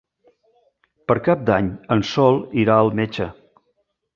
Per 1.11 1.17
Cap 1.27 1.43
d'Any 1.49 1.69
en 1.97 2.03
Sol 2.15 2.41
irà 2.65 2.79
al 2.87 2.91
metge. 3.03 3.29